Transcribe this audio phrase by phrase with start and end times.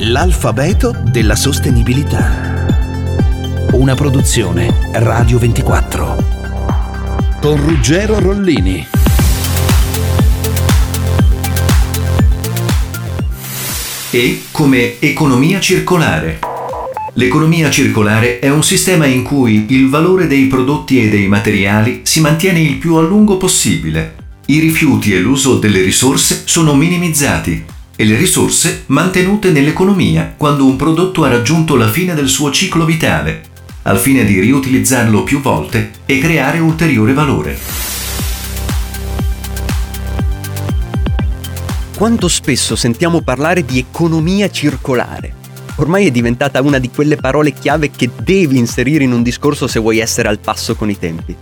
[0.00, 2.66] L'alfabeto della sostenibilità.
[3.72, 7.36] Una produzione Radio 24.
[7.40, 8.86] Con Ruggero Rollini.
[14.10, 16.40] E come economia circolare.
[17.14, 22.20] L'economia circolare è un sistema in cui il valore dei prodotti e dei materiali si
[22.20, 24.14] mantiene il più a lungo possibile.
[24.44, 30.76] I rifiuti e l'uso delle risorse sono minimizzati e le risorse mantenute nell'economia quando un
[30.76, 33.42] prodotto ha raggiunto la fine del suo ciclo vitale,
[33.82, 37.58] al fine di riutilizzarlo più volte e creare ulteriore valore.
[41.96, 45.44] Quanto spesso sentiamo parlare di economia circolare?
[45.76, 49.80] Ormai è diventata una di quelle parole chiave che devi inserire in un discorso se
[49.80, 51.34] vuoi essere al passo con i tempi.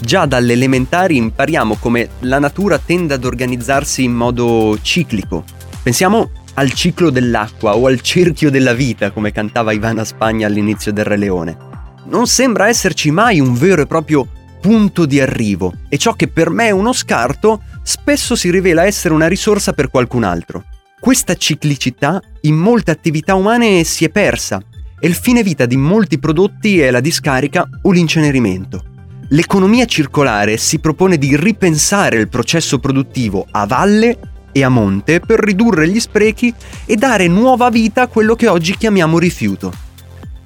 [0.00, 5.44] Già dalle elementari impariamo come la natura tende ad organizzarsi in modo ciclico,
[5.82, 11.06] Pensiamo al ciclo dell'acqua o al cerchio della vita, come cantava Ivana Spagna all'inizio del
[11.06, 11.56] Re Leone.
[12.04, 14.26] Non sembra esserci mai un vero e proprio
[14.60, 19.14] punto di arrivo e ciò che per me è uno scarto spesso si rivela essere
[19.14, 20.64] una risorsa per qualcun altro.
[21.00, 24.60] Questa ciclicità in molte attività umane si è persa
[25.00, 28.84] e il fine vita di molti prodotti è la discarica o l'incenerimento.
[29.30, 34.18] L'economia circolare si propone di ripensare il processo produttivo a valle
[34.52, 36.52] e a monte per ridurre gli sprechi
[36.84, 39.72] e dare nuova vita a quello che oggi chiamiamo rifiuto.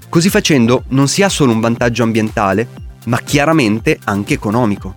[0.08, 2.69] Così facendo non si ha solo un vantaggio ambientale,
[3.06, 4.94] ma chiaramente anche economico.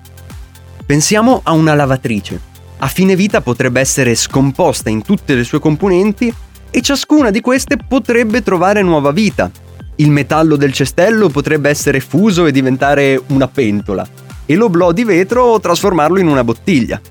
[0.85, 2.39] Pensiamo a una lavatrice.
[2.77, 6.33] A fine vita potrebbe essere scomposta in tutte le sue componenti
[6.69, 9.49] e ciascuna di queste potrebbe trovare nuova vita.
[9.95, 14.07] Il metallo del cestello potrebbe essere fuso e diventare una pentola
[14.45, 17.01] e l'oblò di vetro trasformarlo in una bottiglia.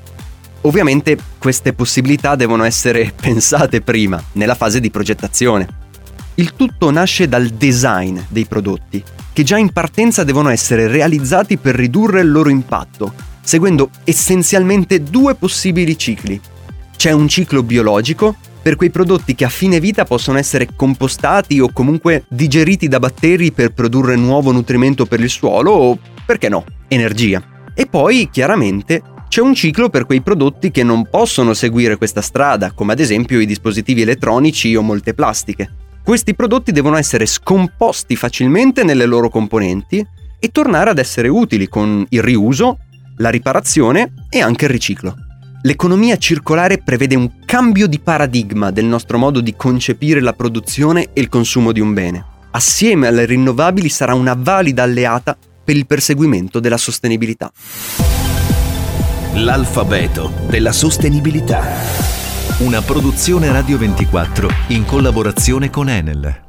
[0.67, 5.85] Ovviamente queste possibilità devono essere pensate prima, nella fase di progettazione.
[6.35, 11.77] Il tutto nasce dal design dei prodotti, che già in partenza devono essere realizzati per
[11.77, 16.39] ridurre il loro impatto, seguendo essenzialmente due possibili cicli.
[16.97, 21.71] C'è un ciclo biologico per quei prodotti che a fine vita possono essere compostati o
[21.73, 27.41] comunque digeriti da batteri per produrre nuovo nutrimento per il suolo o, perché no, energia.
[27.73, 29.03] E poi, chiaramente,
[29.37, 33.39] c'è un ciclo per quei prodotti che non possono seguire questa strada, come ad esempio
[33.39, 35.71] i dispositivi elettronici o molte plastiche.
[36.03, 40.03] Questi prodotti devono essere scomposti facilmente nelle loro componenti
[40.39, 42.79] e tornare ad essere utili con il riuso,
[43.19, 45.15] la riparazione e anche il riciclo.
[45.65, 51.21] L'economia circolare prevede un cambio di paradigma del nostro modo di concepire la produzione e
[51.21, 52.25] il consumo di un bene.
[52.53, 57.53] Assieme alle rinnovabili sarà una valida alleata per il perseguimento della sostenibilità.
[59.39, 61.63] L'alfabeto della sostenibilità.
[62.61, 66.46] Una produzione Radio 24 in collaborazione con Enel.